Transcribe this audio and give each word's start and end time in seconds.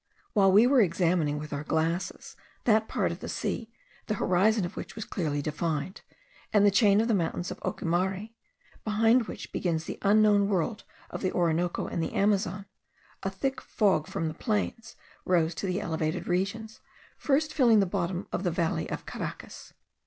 While 0.33 0.51
we 0.51 0.65
were 0.65 0.81
examining 0.81 1.37
with 1.37 1.53
our 1.53 1.63
glasses 1.63 2.35
that 2.63 2.87
part 2.87 3.11
of 3.11 3.19
the 3.19 3.29
sea, 3.29 3.71
the 4.07 4.15
horizon 4.15 4.65
of 4.65 4.75
which 4.75 4.95
was 4.95 5.05
clearly 5.05 5.43
defined, 5.43 6.01
and 6.51 6.65
the 6.65 6.71
chain 6.71 6.99
of 7.01 7.07
the 7.07 7.13
mountains 7.13 7.51
of 7.51 7.59
Ocumare, 7.61 8.31
behind 8.83 9.27
which 9.27 9.51
begins 9.51 9.83
the 9.85 9.99
unknown 10.01 10.47
world 10.49 10.85
of 11.11 11.21
the 11.21 11.31
Orinoco 11.31 11.85
and 11.85 12.01
the 12.01 12.13
Amazon, 12.13 12.65
a 13.21 13.29
thick 13.29 13.61
fog 13.61 14.07
from 14.07 14.27
the 14.27 14.33
plains 14.33 14.95
rose 15.23 15.53
to 15.53 15.67
the 15.67 15.79
elevated 15.79 16.27
regions, 16.27 16.81
first 17.19 17.53
filling 17.53 17.79
the 17.79 17.85
bottom 17.85 18.25
of 18.31 18.41
the 18.41 18.49
valley 18.49 18.89
of 18.89 19.05
Caracas. 19.05 19.75